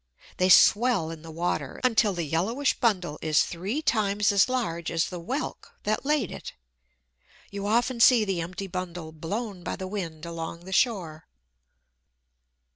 They 0.37 0.49
swell 0.49 1.11
in 1.11 1.21
the 1.21 1.29
water, 1.29 1.79
until 1.83 2.13
the 2.13 2.23
yellowish 2.23 2.79
bundle 2.79 3.19
is 3.21 3.43
three 3.43 3.83
times 3.83 4.31
as 4.31 4.49
large 4.49 4.89
as 4.89 5.05
the 5.11 5.19
Whelk 5.19 5.73
that 5.83 6.03
laid 6.03 6.31
it. 6.31 6.53
You 7.51 7.67
often 7.67 7.99
see 7.99 8.25
the 8.25 8.41
empty 8.41 8.65
bundle 8.65 9.11
blown 9.11 9.61
by 9.61 9.75
the 9.75 9.85
wind 9.87 10.25
along 10.25 10.61
the 10.61 10.73
shore. 10.73 11.27